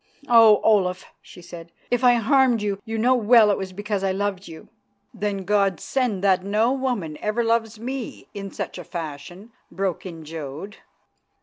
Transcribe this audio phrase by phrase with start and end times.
[0.27, 0.59] "Oh!
[0.63, 4.47] Olaf," she said, "if I harmed you, you know well it was because I loved
[4.47, 4.67] you."
[5.13, 10.25] "Then God send that no woman ever loves me in such a fashion," broke in
[10.25, 10.77] Jodd.